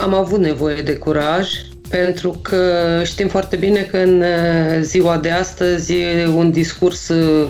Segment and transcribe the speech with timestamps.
[0.00, 1.48] Am avut nevoie de curaj
[1.88, 5.94] pentru că știm foarte bine că în uh, ziua de astăzi
[6.34, 7.48] un discurs uh,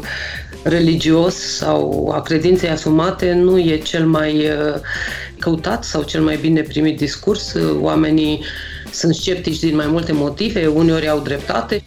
[0.62, 4.74] religios sau a credinței asumate nu e cel mai uh,
[5.38, 7.54] căutat sau cel mai bine primit discurs.
[7.80, 8.44] Oamenii
[8.92, 11.84] sunt sceptici din mai multe motive, uneori au dreptate.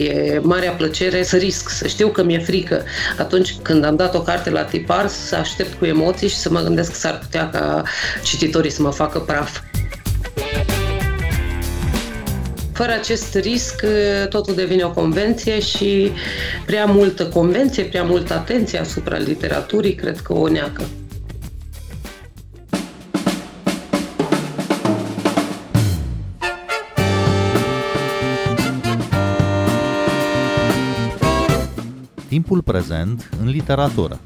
[0.00, 2.84] E marea plăcere să risc, să știu că mi-e frică.
[3.18, 6.60] Atunci când am dat o carte la tipar, să aștept cu emoții și să mă
[6.60, 7.82] gândesc că s-ar putea ca
[8.22, 9.60] cititorii să mă facă praf.
[12.72, 13.84] Fără acest risc,
[14.28, 16.12] totul devine o convenție și
[16.66, 20.82] prea multă convenție, prea multă atenție asupra literaturii, cred că o neacă.
[32.40, 34.20] Timpul prezent în literatură.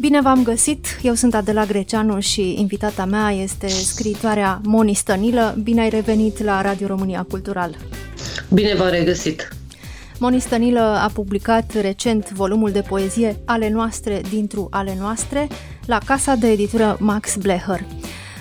[0.00, 0.86] Bine v-am găsit!
[1.02, 5.58] Eu sunt Adela Greceanu și invitata mea este scriitoarea Moni Stănilă.
[5.62, 7.76] Bine ai revenit la Radio România Cultural!
[8.48, 9.55] Bine v-am regăsit!
[10.18, 15.48] Moni Stănilă a publicat recent volumul de poezie Ale noastre dintr-o ale noastre
[15.86, 17.84] la casa de editură Max Blecher.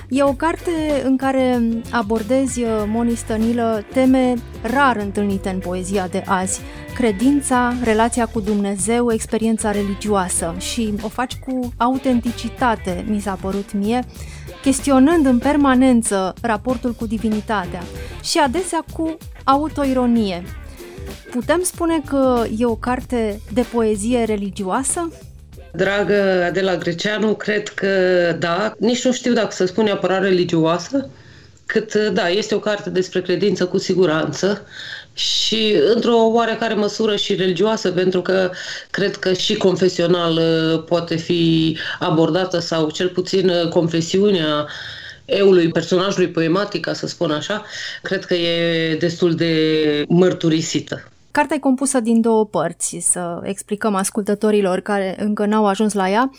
[0.10, 0.72] E o carte
[1.04, 1.60] în care
[1.92, 6.62] abordezi, uh, Moni Stănilă, teme rar întâlnite în poezia de azi.
[6.94, 14.04] Credința, relația cu Dumnezeu, experiența religioasă și o faci cu autenticitate, mi s-a părut mie,
[14.62, 17.84] chestionând în permanență raportul cu divinitatea
[18.24, 20.44] și adesea cu autoironie.
[21.36, 25.12] Putem spune că e o carte de poezie religioasă?
[25.72, 27.88] Dragă Adela Greceanu, cred că
[28.40, 28.74] da.
[28.78, 31.10] Nici nu știu dacă să spun neapărat religioasă,
[31.66, 34.62] cât da, este o carte despre credință cu siguranță
[35.14, 38.52] și într-o oarecare măsură și religioasă, pentru că
[38.90, 40.40] cred că și confesional
[40.88, 44.68] poate fi abordată sau cel puțin confesiunea
[45.26, 47.66] eului personajului poematic, ca să spun așa,
[48.02, 51.04] cred că e destul de mărturisită.
[51.36, 56.32] Cartea e compusă din două părți, să explicăm ascultătorilor care încă n-au ajuns la ea.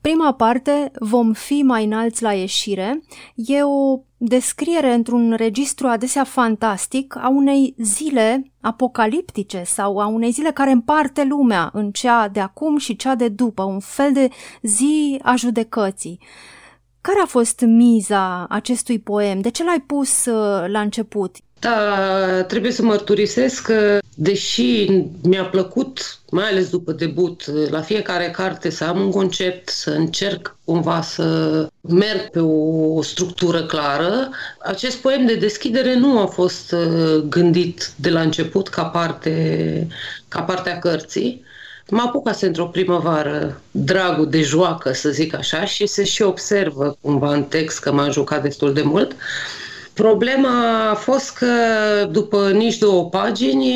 [0.00, 3.02] Prima parte, Vom fi mai înalți la ieșire,
[3.34, 10.50] e o descriere într-un registru adesea fantastic a unei zile apocaliptice sau a unei zile
[10.50, 14.28] care împarte lumea în cea de acum și cea de după, un fel de
[14.62, 16.18] zi a judecății.
[17.00, 19.40] Care a fost miza acestui poem?
[19.40, 21.36] De ce l-ai pus uh, la început?
[21.62, 24.86] Da, trebuie să mărturisesc că, deși
[25.22, 30.56] mi-a plăcut, mai ales după debut, la fiecare carte să am un concept, să încerc
[30.64, 37.22] cumva să merg pe o structură clară, acest poem de deschidere nu a fost uh,
[37.28, 39.86] gândit de la început ca parte,
[40.28, 41.44] ca parte a cărții.
[41.88, 47.34] Mă apucase într-o primăvară dragul de joacă, să zic așa, și se și observă cumva
[47.34, 49.16] în text că m-am jucat destul de mult.
[49.94, 51.46] Problema a fost că
[52.10, 53.74] după nici două pagini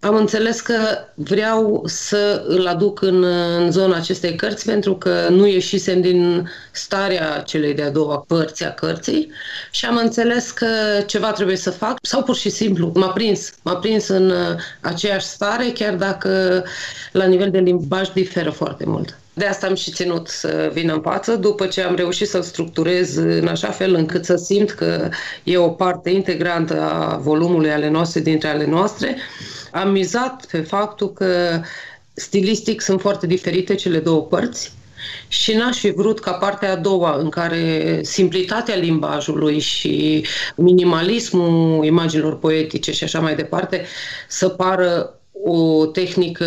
[0.00, 0.74] am înțeles că
[1.14, 3.24] vreau să îl aduc în,
[3.58, 8.70] în zona acestei cărți pentru că nu ieșisem din starea celei de-a doua părți a
[8.70, 9.30] cărții
[9.70, 10.66] și am înțeles că
[11.06, 14.32] ceva trebuie să fac sau pur și simplu m-a prins, m-a prins în
[14.80, 16.64] aceeași stare chiar dacă
[17.12, 19.18] la nivel de limbaj diferă foarte mult.
[19.34, 23.16] De asta am și ținut să vin în față, după ce am reușit să-l structurez
[23.16, 25.08] în așa fel încât să simt că
[25.44, 29.16] e o parte integrantă a volumului ale noastre dintre ale noastre.
[29.70, 31.60] Am mizat pe faptul că
[32.12, 34.72] stilistic sunt foarte diferite cele două părți
[35.28, 42.38] și n-aș fi vrut ca partea a doua, în care simplitatea limbajului și minimalismul imaginilor
[42.38, 43.84] poetice și așa mai departe,
[44.28, 46.46] să pară o tehnică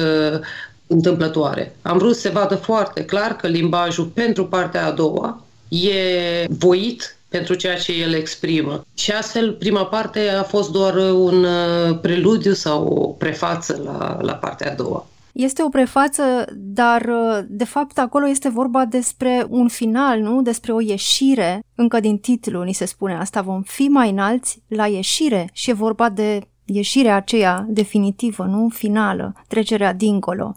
[0.87, 1.75] întâmplătoare.
[1.81, 7.17] Am vrut să se vadă foarte clar că limbajul pentru partea a doua e voit
[7.29, 8.85] pentru ceea ce el exprimă.
[8.93, 14.33] Și astfel, prima parte a fost doar un uh, preludiu sau o prefață la, la
[14.33, 15.07] partea a doua.
[15.31, 16.23] Este o prefață,
[16.55, 20.41] dar uh, de fapt acolo este vorba despre un final, nu?
[20.41, 21.59] Despre o ieșire.
[21.75, 25.73] Încă din titlu ni se spune asta, vom fi mai înalți la ieșire și e
[25.73, 30.53] vorba de ieșirea aceea definitivă, nu finală, trecerea dincolo.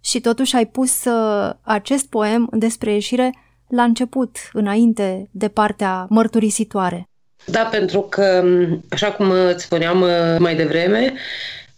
[0.00, 3.34] Și totuși ai pus uh, acest poem despre ieșire
[3.68, 7.08] la început, înainte de partea mărturisitoare.
[7.46, 8.44] Da, pentru că,
[8.90, 11.14] așa cum îți spuneam uh, mai devreme,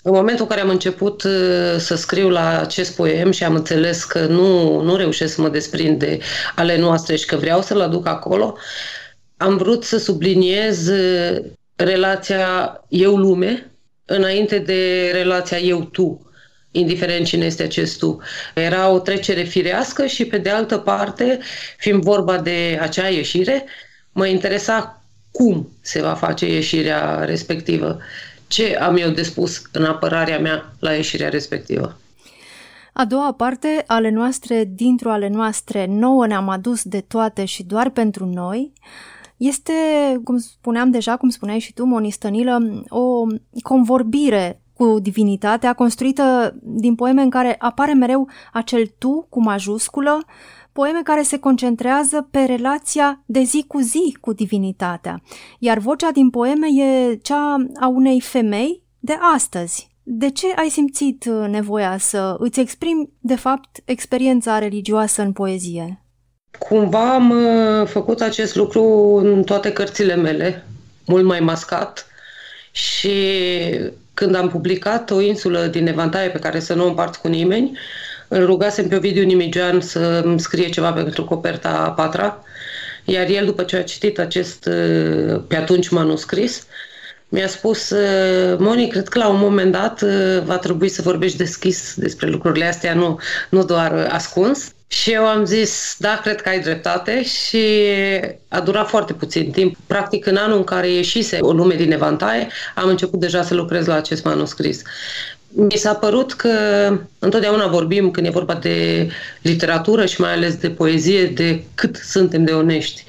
[0.02, 4.04] în momentul în care am început uh, să scriu la acest poem și am înțeles
[4.04, 6.18] că nu, nu reușesc să mă desprind de
[6.54, 8.56] ale noastre și că vreau să-l aduc acolo,
[9.36, 11.44] am vrut să subliniez uh,
[11.76, 13.70] relația eu-lume
[14.04, 16.30] înainte de relația eu-tu,
[16.70, 18.20] indiferent cine este acest tu.
[18.54, 21.38] Era o trecere firească și, pe de altă parte,
[21.78, 23.64] fiind vorba de acea ieșire,
[24.12, 27.98] mă interesa cum se va face ieșirea respectivă,
[28.46, 32.00] ce am eu de spus în apărarea mea la ieșirea respectivă.
[32.92, 37.90] A doua parte, ale noastre dintr-o ale noastre, nouă ne-am adus de toate și doar
[37.90, 38.72] pentru noi,
[39.36, 39.72] este,
[40.24, 43.22] cum spuneam deja, cum spuneai și tu, Moni Stănilă, o
[43.62, 50.24] convorbire cu divinitatea construită din poeme în care apare mereu acel tu cu majusculă,
[50.72, 55.22] poeme care se concentrează pe relația de zi cu zi cu divinitatea,
[55.58, 59.94] iar vocea din poeme e cea a unei femei de astăzi.
[60.02, 66.05] De ce ai simțit nevoia să îți exprimi, de fapt, experiența religioasă în poezie?
[66.58, 68.82] Cumva am uh, făcut acest lucru
[69.24, 70.64] în toate cărțile mele,
[71.04, 72.06] mult mai mascat
[72.70, 73.10] și
[74.14, 77.78] când am publicat o insulă din Evantaie pe care să nu o împart cu nimeni,
[78.28, 82.42] îl rugasem pe Ovidiu Nimigean să îmi scrie ceva pentru coperta a patra,
[83.04, 86.66] iar el, după ce a citit acest, uh, pe atunci, manuscris,
[87.28, 90.02] mi-a spus, uh, Moni, cred că la un moment dat
[90.44, 93.20] va trebui să vorbești deschis despre lucrurile astea, nu,
[93.50, 94.74] nu doar ascuns.
[94.88, 97.58] Și eu am zis, da, cred că ai dreptate și
[98.48, 99.76] a durat foarte puțin timp.
[99.86, 103.86] Practic, în anul în care ieșise o lume din evantaie, am început deja să lucrez
[103.86, 104.82] la acest manuscris.
[105.48, 106.50] Mi s-a părut că
[107.18, 109.08] întotdeauna vorbim, când e vorba de
[109.42, 113.04] literatură și mai ales de poezie, de cât suntem de onești.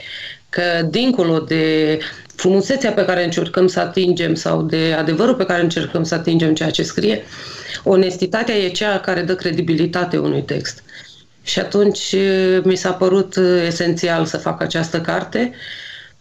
[0.49, 1.97] Că dincolo de
[2.35, 6.69] frumusețea pe care încercăm să atingem sau de adevărul pe care încercăm să atingem ceea
[6.69, 7.23] ce scrie,
[7.83, 10.83] onestitatea e cea care dă credibilitate unui text.
[11.47, 12.15] Și atunci
[12.63, 13.35] mi s-a părut
[13.65, 15.53] esențial să fac această carte,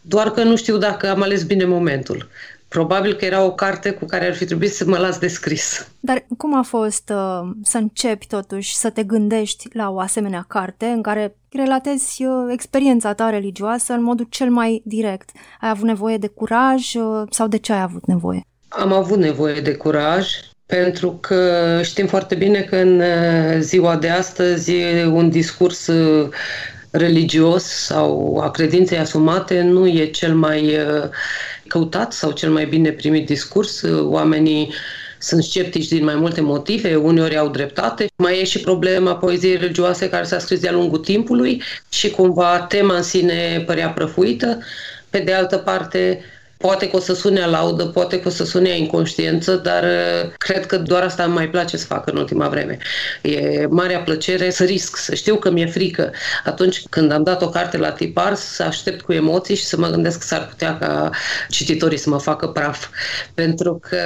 [0.00, 2.28] doar că nu știu dacă am ales bine momentul.
[2.68, 5.88] Probabil că era o carte cu care ar fi trebuit să mă las de scris.
[6.00, 10.86] Dar cum a fost uh, să începi totuși să te gândești la o asemenea carte
[10.86, 15.30] în care relatezi uh, experiența ta religioasă în modul cel mai direct?
[15.60, 18.40] Ai avut nevoie de curaj uh, sau de ce ai avut nevoie?
[18.68, 20.28] Am avut nevoie de curaj
[20.66, 24.72] pentru că știm foarte bine că în uh, ziua de astăzi
[25.04, 26.28] un discurs uh,
[26.90, 31.08] religios sau a credinței asumate nu e cel mai uh,
[31.66, 33.82] căutat sau cel mai bine primit discurs.
[34.02, 34.72] Oamenii
[35.18, 38.06] sunt sceptici din mai multe motive, uneori au dreptate.
[38.16, 42.96] Mai e și problema poeziei religioase care s-a scris de-a lungul timpului și cumva tema
[42.96, 44.58] în sine părea prăfuită.
[45.10, 46.24] Pe de altă parte,
[46.56, 49.82] Poate că o să sune a laudă, poate că o să sune a inconștiență, dar
[49.82, 52.78] uh, cred că doar asta îmi mai place să fac în ultima vreme.
[53.22, 56.12] E marea plăcere să risc, să știu că mi-e frică.
[56.44, 59.88] Atunci când am dat o carte la tipar, să aștept cu emoții și să mă
[59.88, 61.10] gândesc că s-ar putea ca
[61.48, 62.88] cititorii să mă facă praf.
[63.34, 63.98] Pentru că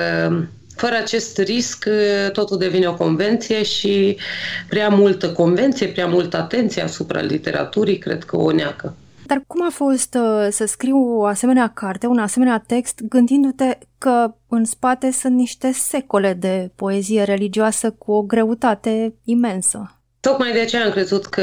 [0.76, 4.16] fără acest risc, uh, totul devine o convenție și
[4.68, 8.94] prea multă convenție, prea multă atenție asupra literaturii, cred că o neacă.
[9.30, 14.34] Dar cum a fost uh, să scriu o asemenea carte, un asemenea text, gândindu-te că
[14.48, 20.00] în spate sunt niște secole de poezie religioasă cu o greutate imensă?
[20.20, 21.40] Tocmai de aceea am crezut că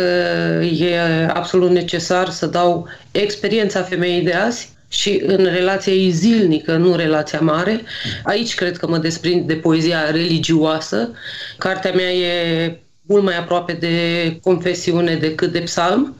[0.79, 0.99] e
[1.33, 7.39] absolut necesar să dau experiența femeii de azi și în relația ei zilnică, nu relația
[7.39, 7.81] mare.
[8.23, 11.11] Aici cred că mă desprind de poezia religioasă.
[11.57, 13.95] Cartea mea e mult mai aproape de
[14.41, 16.15] confesiune decât de psalm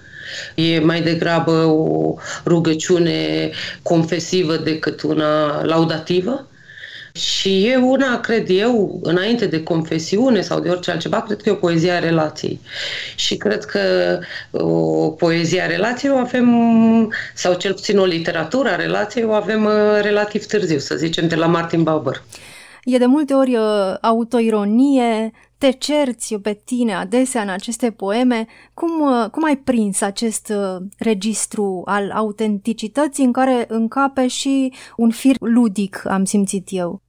[0.56, 2.16] E mai degrabă o
[2.46, 3.50] rugăciune
[3.82, 6.48] confesivă decât una laudativă.
[7.18, 11.52] Și e una, cred eu, înainte de confesiune sau de orice altceva, cred că e
[11.52, 12.60] o poezie a relației.
[13.16, 13.80] Și cred că
[14.52, 16.50] o poezie a relației o avem,
[17.34, 21.36] sau cel puțin o literatură a relației o avem uh, relativ târziu, să zicem, de
[21.36, 22.24] la Martin Buber.
[22.90, 28.46] E de multe ori uh, autoironie, te cerți pe tine adesea în aceste poeme.
[28.74, 35.10] Cum, uh, cum ai prins acest uh, registru al autenticității în care încape și un
[35.10, 37.02] fir ludic, am simțit eu?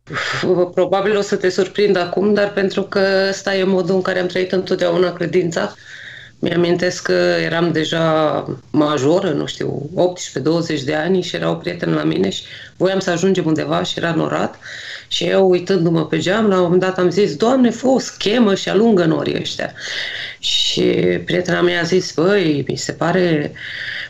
[0.74, 4.26] Probabil o să te surprind acum, dar pentru că ăsta e modul în care am
[4.26, 5.74] trăit întotdeauna credința.
[6.40, 9.90] Mi-amintesc că eram deja majoră, nu știu,
[10.80, 12.42] 18-20 de ani și era o prietenă la mine și
[12.76, 14.58] voiam să ajungem undeva și era norat
[15.08, 18.54] și eu, uitându-mă pe geam, la un moment dat am zis, Doamne, fă o schemă
[18.54, 19.72] și alungă norii ăștia.
[20.38, 20.82] Și
[21.24, 23.52] prietena mea a zis, băi, mi se pare,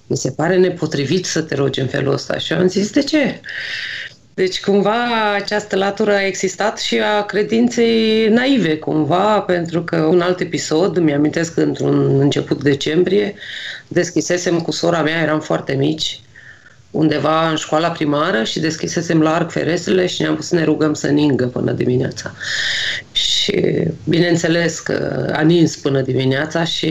[0.06, 2.38] mi se pare nepotrivit să te rogi în felul ăsta.
[2.38, 3.40] Și eu am zis, de ce?
[4.38, 10.40] Deci, cumva, această latură a existat și a credinței naive, cumva, pentru că un alt
[10.40, 13.34] episod, mi-amintesc într-un început decembrie,
[13.88, 16.20] deschisesem cu sora mea, eram foarte mici,
[16.90, 21.06] undeva în școala primară și deschisesem larg ferestrele și ne-am pus să ne rugăm să
[21.06, 22.34] ningă până dimineața.
[23.48, 26.90] Și bineînțeles că a nins până dimineața și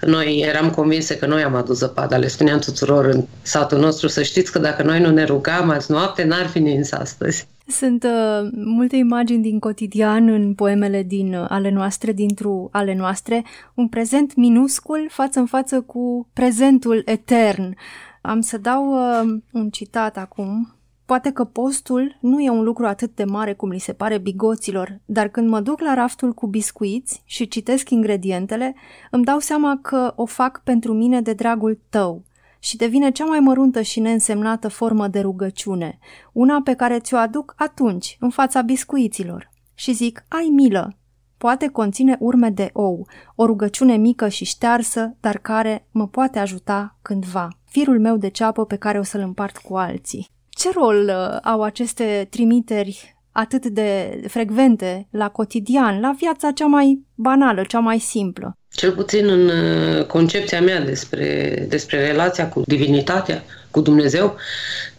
[0.00, 2.16] noi eram convinse că noi am adus zăpada.
[2.16, 5.90] Le spuneam tuturor în satul nostru să știți că dacă noi nu ne rugam azi
[5.90, 7.46] noapte, n-ar fi nins astăzi.
[7.66, 13.44] Sunt uh, multe imagini din cotidian în poemele din uh, ale noastre, dintr-o ale noastre,
[13.74, 17.76] un prezent minuscul față în față cu prezentul etern.
[18.20, 20.77] Am să dau uh, un citat acum.
[21.08, 25.00] Poate că postul nu e un lucru atât de mare cum li se pare bigoților,
[25.04, 28.74] dar când mă duc la raftul cu biscuiți și citesc ingredientele,
[29.10, 32.24] îmi dau seama că o fac pentru mine de dragul tău
[32.58, 35.98] și devine cea mai măruntă și neînsemnată formă de rugăciune,
[36.32, 39.50] una pe care ți-o aduc atunci, în fața biscuiților.
[39.74, 40.96] Și zic, ai milă,
[41.38, 46.98] poate conține urme de ou, o rugăciune mică și ștearsă, dar care mă poate ajuta
[47.02, 50.36] cândva firul meu de ceapă pe care o să-l împart cu alții.
[50.58, 57.06] Ce rol uh, au aceste trimiteri atât de frecvente la cotidian, la viața cea mai
[57.14, 58.56] banală, cea mai simplă?
[58.70, 64.36] Cel puțin în uh, concepția mea despre, despre relația cu divinitatea, cu Dumnezeu,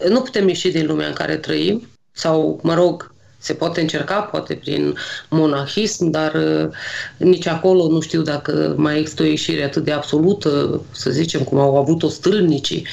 [0.08, 4.54] nu putem ieși din lumea în care trăim sau, mă rog, se poate încerca, poate
[4.54, 4.96] prin
[5.28, 6.68] monahism, dar uh,
[7.16, 11.58] nici acolo nu știu dacă mai există o ieșire atât de absolută, să zicem, cum
[11.58, 12.86] au avut-o stâlnicii.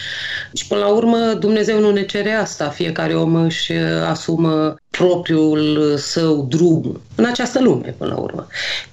[0.53, 5.95] Și până la urmă Dumnezeu nu ne cere asta, fiecare om își uh, asumă propriul
[5.97, 8.47] său drum în această lume, până la urmă.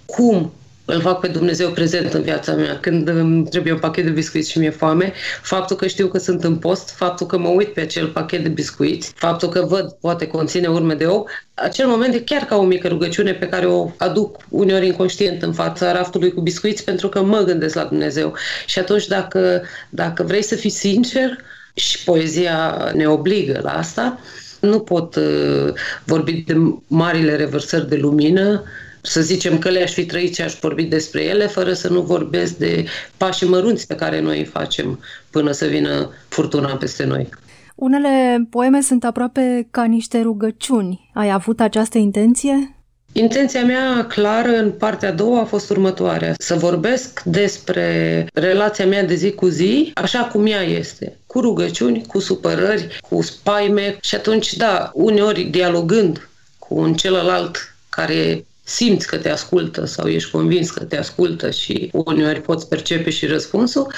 [0.07, 0.53] Cum
[0.85, 2.79] îl fac pe Dumnezeu prezent în viața mea.
[2.81, 5.12] Când îmi trebuie un pachet de biscuiți și mi-e foame,
[5.43, 8.49] faptul că știu că sunt în post, faptul că mă uit pe acel pachet de
[8.49, 12.64] biscuiți, faptul că văd, poate conține urme de ou, acel moment e chiar ca o
[12.64, 17.23] mică rugăciune pe care o aduc uneori inconștient în fața raftului cu biscuiți pentru că
[17.23, 18.35] mă gândesc la Dumnezeu.
[18.67, 21.38] Și atunci dacă, dacă vrei să fii sincer,
[21.75, 24.19] și poezia ne obligă la asta,
[24.61, 25.73] nu pot uh,
[26.05, 26.55] vorbi de
[26.87, 28.62] marile revărsări de lumină,
[29.07, 32.57] să zicem că le-aș fi trăit și aș vorbi despre ele, fără să nu vorbesc
[32.57, 32.85] de
[33.17, 37.29] pașii mărunți pe care noi îi facem până să vină furtuna peste noi.
[37.75, 41.11] Unele poeme sunt aproape ca niște rugăciuni.
[41.15, 42.75] Ai avut această intenție?
[43.13, 46.35] Intenția mea clară în partea a doua a fost următoarea.
[46.39, 51.17] Să vorbesc despre relația mea de zi cu zi, așa cum ea este.
[51.27, 58.45] Cu rugăciuni, cu supărări, cu spaime și atunci, da, uneori dialogând cu un celălalt care
[58.64, 63.26] simți că te ascultă sau ești convins că te ascultă și uneori poți percepe și
[63.26, 63.92] răspunsul,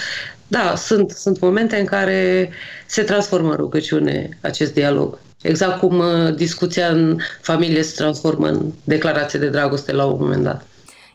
[0.47, 2.51] da, sunt, sunt momente în care
[2.87, 5.19] se transformă în rugăciune acest dialog.
[5.43, 10.43] Exact cum uh, discuția în familie se transformă în declarație de dragoste la un moment
[10.43, 10.67] dat.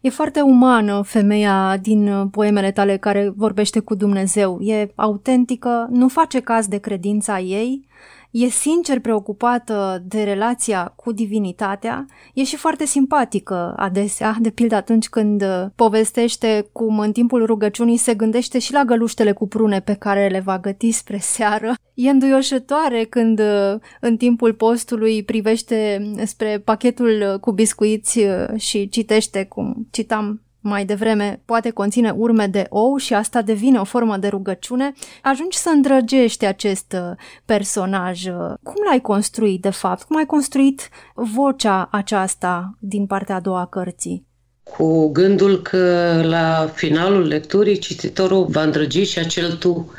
[0.01, 4.60] E foarte umană femeia din uh, poemele tale care vorbește cu Dumnezeu.
[4.62, 7.88] E autentică, nu face caz de credința ei,
[8.32, 15.10] e sincer preocupată de relația cu divinitatea, e și foarte simpatică adesea, de pildă atunci
[15.10, 19.94] când uh, povestește cum în timpul rugăciunii se gândește și la găluștele cu prune pe
[19.94, 21.74] care le va găti spre seară.
[21.94, 29.46] E înduioșătoare când uh, în timpul postului privește spre pachetul cu biscuiți uh, și citește,
[29.46, 34.27] cum citam mai devreme poate conține urme de ou și asta devine o formă de
[34.27, 38.24] rugăciune, ajungi să îndrăgești acest uh, personaj.
[38.63, 40.03] Cum l-ai construit, de fapt?
[40.03, 44.30] Cum ai construit vocea aceasta din partea a doua a cărții?
[44.63, 49.91] Cu gândul că la finalul lecturii cititorul va îndrăgi și acel tu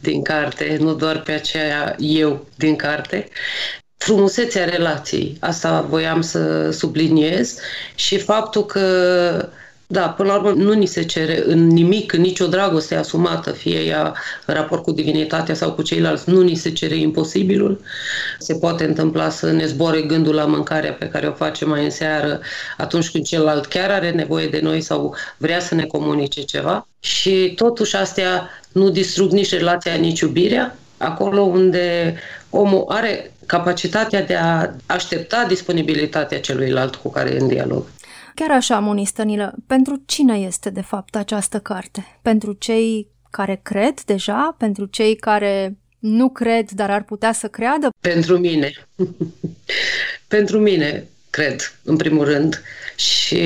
[0.00, 3.28] din carte, nu doar pe aceea eu din carte,
[3.96, 5.36] frumusețea relației.
[5.40, 7.58] Asta voiam să subliniez
[7.94, 9.48] și faptul că
[9.92, 13.80] da, până la urmă nu ni se cere în nimic, în nicio dragoste asumată, fie
[13.80, 14.14] ea
[14.46, 17.80] în raport cu divinitatea sau cu ceilalți, nu ni se cere imposibilul.
[18.38, 21.90] Se poate întâmpla să ne zboare gândul la mâncarea pe care o facem mai în
[21.90, 22.40] seară
[22.76, 26.86] atunci când celălalt chiar are nevoie de noi sau vrea să ne comunice ceva.
[27.00, 30.76] Și totuși astea nu distrug nici relația, nici iubirea.
[30.96, 32.16] Acolo unde
[32.50, 37.84] omul are capacitatea de a aștepta disponibilitatea celuilalt cu care e în dialog.
[38.40, 42.18] Chiar așa, Moni Stănilă, pentru cine este de fapt această carte?
[42.22, 44.54] Pentru cei care cred deja?
[44.58, 47.88] Pentru cei care nu cred, dar ar putea să creadă?
[48.00, 48.72] Pentru mine.
[50.34, 52.62] pentru mine, cred, în primul rând.
[52.96, 53.38] Și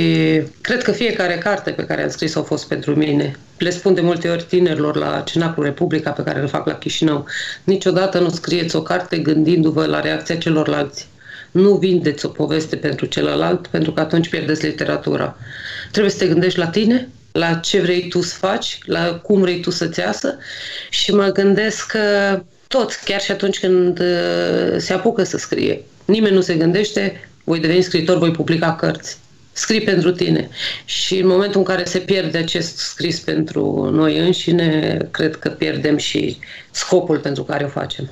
[0.61, 3.37] cred că fiecare carte pe care am scris-o a fost pentru mine.
[3.59, 7.27] Le spun de multe ori tinerilor la Cenacul Republica pe care îl fac la Chișinău.
[7.65, 11.09] Niciodată nu scrieți o carte gândindu-vă la reacția celorlalți.
[11.55, 15.37] Nu vindeți o poveste pentru celălalt, pentru că atunci pierdeți literatura.
[15.91, 19.61] Trebuie să te gândești la tine, la ce vrei tu să faci, la cum vrei
[19.61, 20.39] tu să-ți iasă
[20.91, 22.01] și mă gândesc că
[22.75, 25.85] Toți, chiar și atunci când uh, se apucă să scrie.
[26.05, 29.19] Nimeni nu se gândește, voi deveni scriitor, voi publica cărți.
[29.53, 30.49] Scrii pentru tine.
[30.85, 35.97] Și în momentul în care se pierde acest scris pentru noi înșine, cred că pierdem
[35.97, 36.39] și
[36.71, 38.11] scopul pentru care o facem.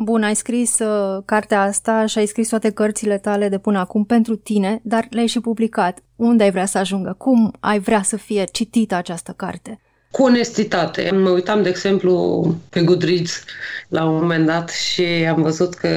[0.00, 4.04] Bun, ai scris uh, cartea asta și ai scris toate cărțile tale de până acum
[4.04, 6.02] pentru tine, dar le-ai și publicat.
[6.16, 7.14] Unde ai vrea să ajungă?
[7.18, 9.80] Cum ai vrea să fie citită această carte?
[10.10, 11.10] Cu onestitate.
[11.10, 13.44] Mă uitam, de exemplu, pe Goodreads
[13.88, 15.88] la un moment dat și am văzut că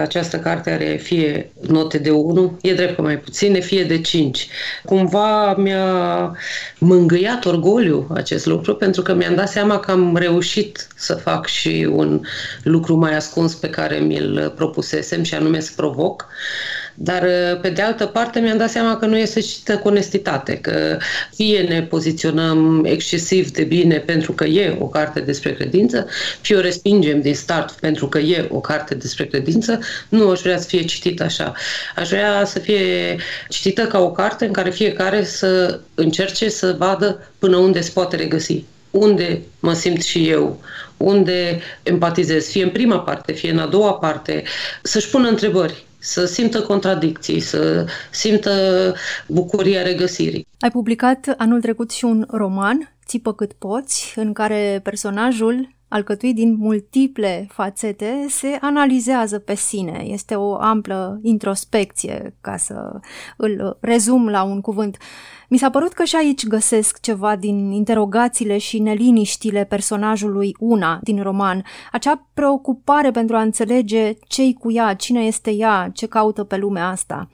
[0.00, 4.48] această carte are fie note de 1, e drept că mai puține, fie de 5.
[4.84, 6.32] Cumva mi-a
[6.78, 11.88] mângâiat orgoliu acest lucru pentru că mi-am dat seama că am reușit să fac și
[11.92, 12.20] un
[12.62, 16.26] lucru mai ascuns pe care mi-l propusesem și anume să provoc
[17.00, 20.56] dar, uh, pe de altă parte, mi-am dat seama că nu este cită cu onestitate,
[20.56, 20.98] că
[21.34, 26.06] fie ne poziționăm excesiv de bine pentru că e o carte despre credință,
[26.40, 29.78] fie o respingem din start pentru că e o carte despre credință,
[30.08, 31.52] nu aș vrea să fie citită așa.
[31.96, 33.16] Aș vrea să fie
[33.48, 38.16] citită ca o carte în care fiecare să încerce să vadă până unde se poate
[38.16, 40.60] regăsi unde mă simt și eu,
[40.96, 44.42] unde empatizez, fie în prima parte, fie în a doua parte,
[44.82, 48.94] să-și pună întrebări să simtă contradicții, să simtă
[49.26, 50.46] bucuria regăsirii.
[50.60, 56.56] Ai publicat anul trecut și un roman, Țipă cât poți, în care personajul alcătuit din
[56.58, 60.02] multiple fațete, se analizează pe sine.
[60.06, 63.00] Este o amplă introspecție, ca să
[63.36, 64.96] îl rezum la un cuvânt.
[65.48, 71.22] Mi s-a părut că și aici găsesc ceva din interogațiile și neliniștile personajului Una din
[71.22, 76.56] roman, acea preocupare pentru a înțelege ce-i cu ea, cine este ea, ce caută pe
[76.56, 77.28] lumea asta.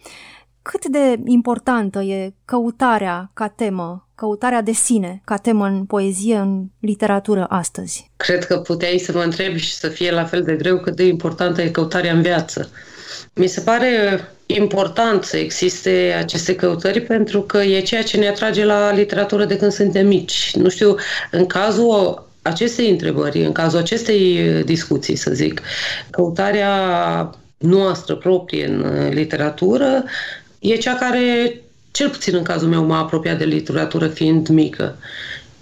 [0.70, 6.64] Cât de importantă e căutarea ca temă, căutarea de sine ca temă în poezie, în
[6.80, 8.10] literatură astăzi?
[8.16, 11.06] Cred că puteai să mă întrebi și să fie la fel de greu cât de
[11.06, 12.70] importantă e căutarea în viață.
[13.34, 18.64] Mi se pare important să existe aceste căutări pentru că e ceea ce ne atrage
[18.64, 20.52] la literatură de când suntem mici.
[20.56, 20.96] Nu știu,
[21.30, 25.60] în cazul acestei întrebări, în cazul acestei discuții, să zic,
[26.10, 30.04] căutarea noastră proprie în literatură
[30.64, 34.96] e cea care, cel puțin în cazul meu, m-a apropiat de literatură fiind mică.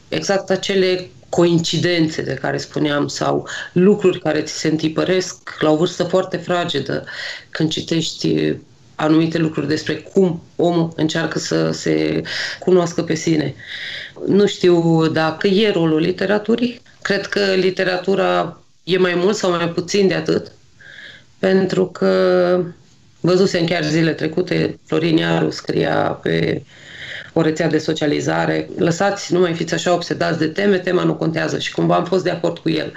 [0.09, 6.05] Exact acele coincidențe de care spuneam sau lucruri care ți se întipăresc la o vârstă
[6.05, 7.05] foarte fragedă
[7.51, 8.55] când citești
[8.95, 12.23] anumite lucruri despre cum omul încearcă să se
[12.59, 13.55] cunoască pe sine.
[14.27, 16.81] Nu știu dacă e rolul literaturii.
[17.03, 20.53] Cred că literatura e mai mult sau mai puțin de atât,
[21.39, 22.65] pentru că
[23.23, 26.63] văzusem chiar zile trecute, Florin Iaru scria pe
[27.33, 28.69] o rețea de socializare.
[28.79, 32.25] Lăsați, nu mai fiți așa obsedați de teme, tema nu contează și cumva am fost
[32.25, 32.93] de acord cu el.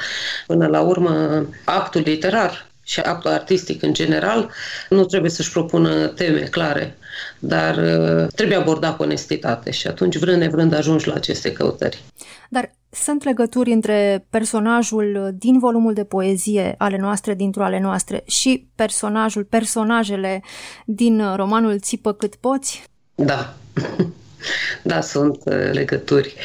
[0.47, 4.51] Până la urmă, actul literar și actul artistic în general
[4.89, 6.97] nu trebuie să-și propună teme clare,
[7.39, 12.03] dar uh, trebuie abordat cu onestitate și atunci, vrând nevrând, ajungi la aceste căutări.
[12.49, 12.71] Dar
[13.03, 19.43] sunt legături între personajul din volumul de poezie ale noastre, dintr-o ale noastre, și personajul,
[19.43, 20.43] personajele
[20.86, 22.84] din romanul Țipă cât poți?
[23.15, 23.53] Da.
[24.84, 26.36] Da, sunt uh, legături.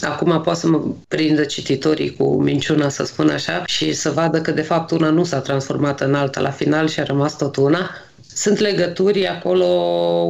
[0.00, 4.50] Acum poate să mă prindă cititorii cu minciuna, să spun așa, și să vadă că
[4.50, 7.90] de fapt una nu s-a transformat în alta la final și a rămas tot una.
[8.34, 9.66] Sunt legături acolo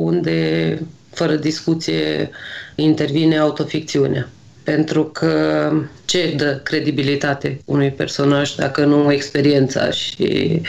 [0.00, 0.78] unde,
[1.10, 2.30] fără discuție,
[2.74, 4.28] intervine autoficțiunea
[4.74, 5.72] pentru că
[6.04, 10.60] ce dă credibilitate unui personaj dacă nu experiența și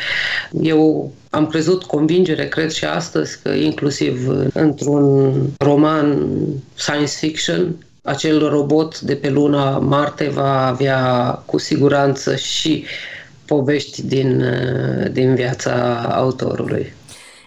[0.62, 6.28] eu am crezut convingere, cred și astăzi, că inclusiv într-un roman
[6.76, 12.86] science fiction acel robot de pe luna Marte va avea cu siguranță și
[13.46, 14.44] povești din,
[15.12, 16.94] din viața autorului.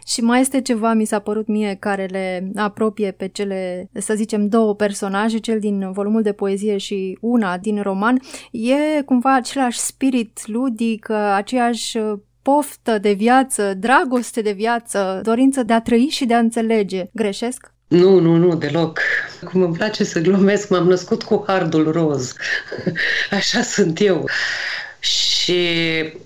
[0.06, 4.48] Și mai este ceva, mi s-a părut mie, care le apropie pe cele, să zicem,
[4.48, 8.20] două personaje, cel din volumul de poezie și una din roman.
[8.50, 11.98] E cumva același spirit ludic, aceeași
[12.42, 17.04] poftă de viață, dragoste de viață, dorință de a trăi și de a înțelege.
[17.12, 17.72] Greșesc?
[17.88, 19.00] Nu, nu, nu, deloc.
[19.52, 22.32] Cum îmi place să glumesc, m-am născut cu hardul roz.
[23.38, 24.28] Așa sunt eu.
[25.44, 25.54] Și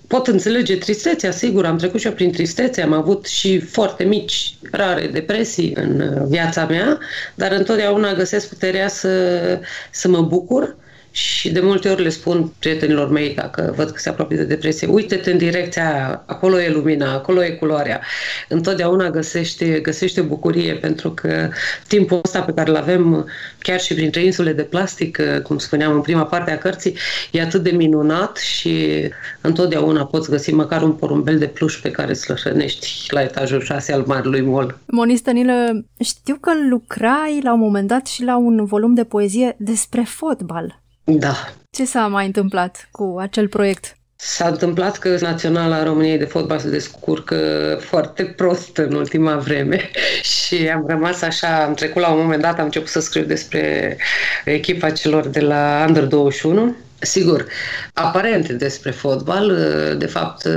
[0.07, 4.55] pot înțelege tristețea, sigur, am trecut și eu prin tristețe, am avut și foarte mici,
[4.71, 6.99] rare depresii în viața mea,
[7.35, 9.59] dar întotdeauna găsesc puterea să,
[9.91, 10.77] să mă bucur
[11.11, 14.87] și de multe ori le spun prietenilor mei, dacă văd că se apropie de depresie,
[14.87, 18.01] uite-te în direcția aia, acolo e lumina, acolo e culoarea.
[18.47, 21.49] Întotdeauna găsește, găsește bucurie, pentru că
[21.87, 23.27] timpul ăsta pe care îl avem,
[23.59, 26.97] chiar și printre insule de plastic, cum spuneam în prima parte a cărții,
[27.31, 29.01] e atât de minunat și
[29.41, 33.93] întotdeauna poți găsi măcar un porumbel de pluș pe care să-l hrănești la etajul 6
[33.93, 34.77] al Marului Mol.
[34.85, 39.55] Monista Nilă, știu că lucrai la un moment dat și la un volum de poezie
[39.57, 40.81] despre fotbal.
[41.17, 41.53] Da.
[41.71, 43.97] Ce s-a mai întâmplat cu acel proiect?
[44.15, 47.37] S-a întâmplat că Naționala României de Fotbal se descurcă
[47.81, 49.89] foarte prost în ultima vreme
[50.45, 53.97] și am rămas așa, am trecut la un moment dat, am început să scriu despre
[54.45, 57.45] echipa celor de la Under 21 Sigur,
[57.93, 59.57] aparent despre fotbal,
[59.97, 60.47] de fapt,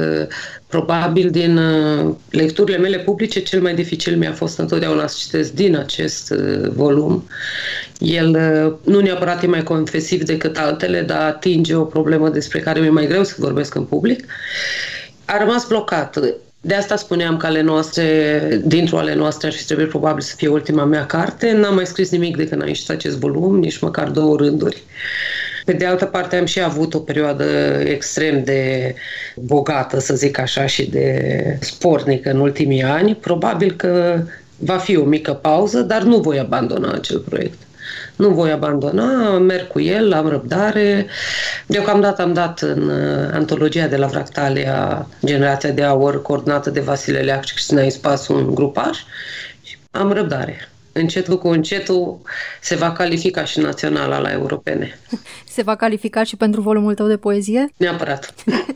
[0.66, 1.61] probabil din
[2.31, 6.33] lecturile mele publice, cel mai dificil mi-a fost întotdeauna să citesc din acest
[6.74, 7.28] volum.
[7.98, 8.31] El
[8.85, 13.07] nu neapărat e mai confesiv decât altele, dar atinge o problemă despre care mi-e mai
[13.07, 14.24] greu să vorbesc în public.
[15.24, 16.18] A rămas blocat.
[16.64, 20.48] De asta spuneam că ale noastre, dintr-o ale noastre ar fi trebuit probabil să fie
[20.48, 21.52] ultima mea carte.
[21.52, 24.83] N-am mai scris nimic de când am ieșit acest volum, nici măcar două rânduri.
[25.64, 27.44] Pe de altă parte am și avut o perioadă
[27.85, 28.94] extrem de
[29.37, 33.14] bogată, să zic așa, și de spornică în ultimii ani.
[33.14, 34.22] Probabil că
[34.57, 37.59] va fi o mică pauză, dar nu voi abandona acel proiect.
[38.16, 41.07] Nu voi abandona, merg cu el, am răbdare.
[41.66, 47.20] Deocamdată am dat în uh, antologia de la Fractalia Generația de Aur, coordonată de Vasile
[47.20, 48.98] Leac și Cristina Ispas, un grupaj.
[49.90, 52.20] Am răbdare încetul cu încetul
[52.61, 54.98] se va califica și naționala la europene.
[55.55, 57.68] Se va califica și pentru volumul tău de poezie?
[57.76, 58.35] Neapărat.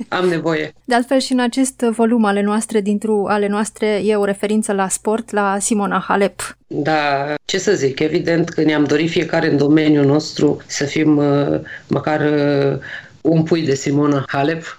[0.08, 0.72] Am nevoie.
[0.84, 4.88] De altfel și în acest volum ale noastre, dintr-o ale noastre, e o referință la
[4.88, 6.56] sport, la Simona Halep.
[6.66, 11.60] Da, ce să zic, evident că ne-am dorit fiecare în domeniul nostru să fim uh,
[11.86, 12.78] măcar uh,
[13.20, 14.78] un pui de Simona Halep,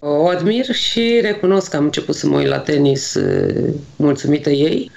[0.00, 4.90] o admir și recunosc că am început să mă uit la tenis uh, mulțumită ei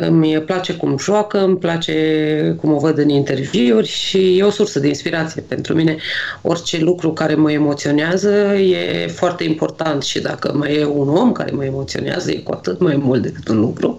[0.00, 4.78] îmi place cum joacă, îmi place cum o văd în interviuri și e o sursă
[4.78, 5.96] de inspirație pentru mine.
[6.42, 11.50] Orice lucru care mă emoționează e foarte important și dacă mai e un om care
[11.50, 13.98] mă emoționează, e cu atât mai mult decât un lucru.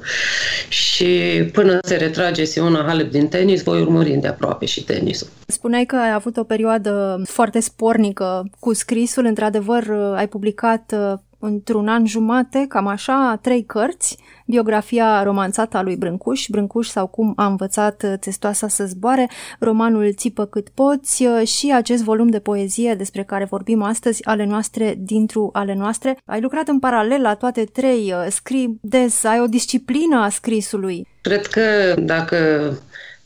[0.67, 1.05] Și
[1.51, 5.27] până se retrage Simona Halep din tenis, voi urmări de aproape și tenisul.
[5.47, 9.83] Spuneai că ai avut o perioadă foarte spornică cu scrisul, într-adevăr
[10.15, 10.95] ai publicat
[11.39, 17.33] într-un an jumate, cam așa, trei cărți, biografia romanțată a lui Brâncuș, Brâncuș sau cum
[17.35, 23.23] a învățat testoasa să zboare, romanul Țipă cât poți și acest volum de poezie despre
[23.23, 26.17] care vorbim astăzi, ale noastre dintr ale noastre.
[26.25, 31.07] Ai lucrat în paralel la toate trei, scrii des, ai o disciplină a scrisului.
[31.21, 31.61] Cred că
[31.99, 32.37] dacă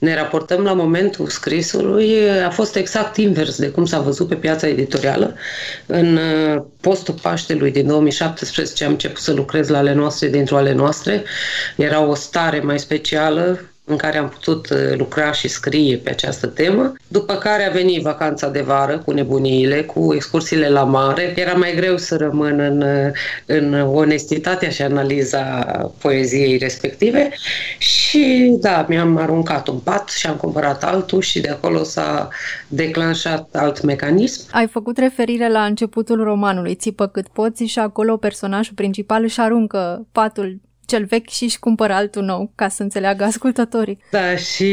[0.01, 4.67] ne raportăm la momentul scrisului, a fost exact invers de cum s-a văzut pe piața
[4.67, 5.35] editorială.
[5.85, 10.73] În uh, postul Paștelui din 2017 am început să lucrez la ale noastre dintr-o ale
[10.73, 11.23] noastre.
[11.77, 16.47] Era o stare mai specială, în care am putut uh, lucra și scrie pe această
[16.47, 16.93] temă.
[17.07, 21.33] După care a venit vacanța de vară cu nebuniile, cu excursiile la mare.
[21.35, 23.11] Era mai greu să rămân în, uh,
[23.45, 25.43] în onestitatea și analiza
[26.01, 27.29] poeziei respective
[27.77, 32.27] și da, mi-am aruncat un pat și am cumpărat altul și de acolo s-a
[32.67, 34.47] declanșat alt mecanism.
[34.51, 40.07] Ai făcut referire la începutul romanului Țipă cât poți și acolo personajul principal își aruncă
[40.11, 40.59] patul
[40.91, 43.99] cel vechi și își cumpără altul nou, ca să înțeleagă ascultătorii.
[44.11, 44.69] Da, și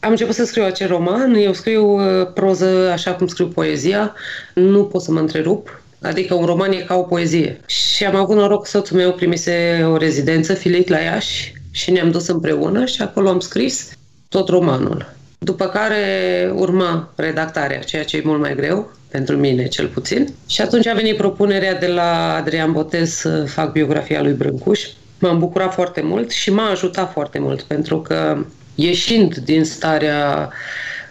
[0.00, 1.34] am început să scriu acel roman.
[1.34, 4.14] Eu scriu uh, proză așa cum scriu poezia.
[4.54, 5.82] Nu pot să mă întrerup.
[6.02, 7.60] Adică un roman e ca o poezie.
[7.66, 12.10] Și am avut noroc că soțul meu primise o rezidență, Filit la Iași, și ne-am
[12.10, 13.92] dus împreună și acolo am scris
[14.28, 15.12] tot romanul.
[15.38, 16.02] După care
[16.54, 20.28] urma redactarea, ceea ce e mult mai greu, pentru mine cel puțin.
[20.48, 24.80] Și atunci a venit propunerea de la Adrian Botez să fac biografia lui Brâncuș
[25.18, 30.52] m-am bucurat foarte mult și m-a ajutat foarte mult pentru că ieșind din starea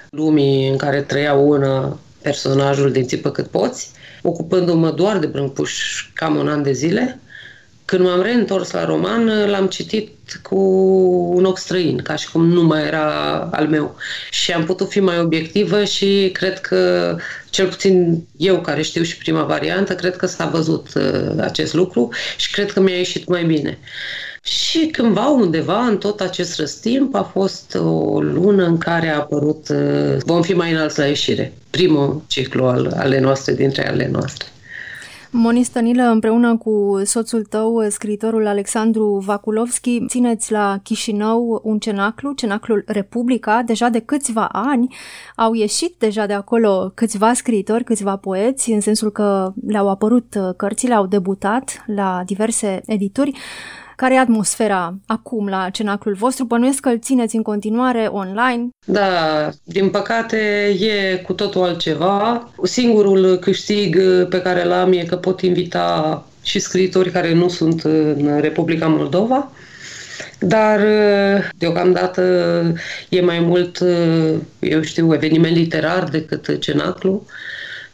[0.10, 6.36] lumii în care trăia una personajul din țipă cât poți, ocupându-mă doar de Brâncuș cam
[6.36, 7.20] un an de zile,
[7.86, 10.10] când m-am reîntors la roman, l-am citit
[10.41, 10.56] cu
[11.34, 13.96] un ochi străin, ca și cum nu mai era al meu.
[14.32, 17.15] Și am putut fi mai obiectivă și cred că,
[17.50, 22.10] cel puțin eu care știu și prima variantă, cred că s-a văzut uh, acest lucru
[22.38, 23.78] și cred că mi-a ieșit mai bine.
[24.43, 29.69] Și cândva, undeva, în tot acest răstimp, a fost o lună în care a apărut
[29.69, 34.53] uh, Vom fi mai înalți la ieșire, primul ciclu al ale noastre, dintre ale noastre.
[35.36, 42.84] Moni Stănilă, împreună cu soțul tău, scriitorul Alexandru Vakulovski, țineți la Chișinău un cenaclu, cenaclul
[42.88, 43.62] Republica.
[43.65, 44.96] Deja de câțiva ani
[45.36, 50.93] au ieșit deja de acolo câțiva scriitori, câțiva poeți, în sensul că le-au apărut cărțile,
[50.93, 53.38] au debutat la diverse edituri.
[53.95, 56.45] Care e atmosfera acum la cenaclul vostru?
[56.45, 58.69] Bănuiesc că îl țineți în continuare online?
[58.86, 60.38] Da, din păcate
[60.79, 62.49] e cu totul altceva.
[62.63, 63.97] Singurul câștig
[64.29, 69.51] pe care l-am e că pot invita și scriitori care nu sunt în Republica Moldova,
[70.39, 70.79] dar
[71.58, 72.21] deocamdată
[73.10, 73.84] e mai mult,
[74.60, 77.25] eu știu, eveniment literar decât cenaclu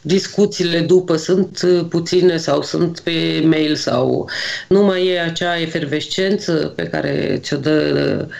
[0.00, 4.28] discuțiile după sunt uh, puține sau sunt pe mail sau
[4.68, 8.34] nu mai e acea efervescență pe care ți-o dă uh,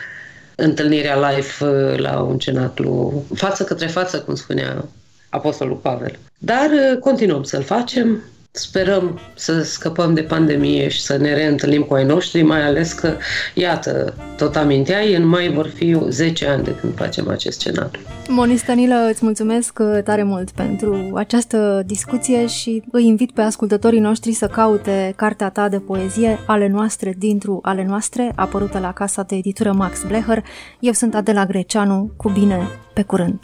[0.55, 4.85] întâlnirea live uh, la un cenaclu, față către față, cum spunea
[5.29, 6.19] Apostolul Pavel.
[6.37, 6.69] Dar
[6.99, 12.41] continuăm să-l facem, Sperăm să scăpăm de pandemie și să ne reîntâlnim cu ai noștri,
[12.41, 13.17] mai ales că,
[13.53, 17.99] iată, tot aminteai, în mai vor fi 10 ani de când facem acest scenariu.
[18.27, 24.31] Moni Stănilă, îți mulțumesc tare mult pentru această discuție și îi invit pe ascultătorii noștri
[24.31, 29.35] să caute cartea ta de poezie Ale noastre dintr ale noastre, apărută la casa de
[29.35, 30.43] editură Max Blecher.
[30.79, 33.39] Eu sunt Adela Greceanu, cu bine, pe curând!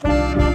[0.00, 0.47] thank you